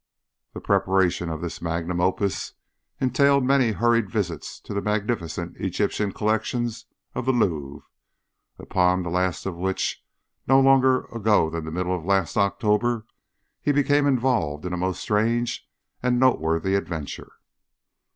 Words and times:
The 0.55 0.59
preparation 0.61 1.29
of 1.29 1.41
this 1.41 1.61
magnum 1.61 2.01
opus 2.01 2.53
entailed 2.99 3.43
many 3.45 3.73
hurried 3.73 4.09
visits 4.09 4.59
to 4.61 4.73
the 4.73 4.81
magnificent 4.81 5.57
Egyptian 5.57 6.11
collections 6.11 6.87
of 7.13 7.25
the 7.27 7.31
Louvre, 7.31 7.83
upon 8.57 9.03
the 9.03 9.11
last 9.11 9.45
of 9.45 9.55
which, 9.57 10.03
no 10.47 10.59
longer 10.59 11.01
ago 11.13 11.51
than 11.51 11.65
the 11.65 11.71
middle 11.71 11.95
of 11.95 12.03
last 12.03 12.35
October, 12.35 13.05
he 13.61 13.71
became 13.71 14.07
involved 14.07 14.65
in 14.65 14.73
a 14.73 14.75
most 14.75 14.99
strange 15.01 15.69
and 16.01 16.19
noteworthy 16.19 16.73
adventure. 16.73 17.33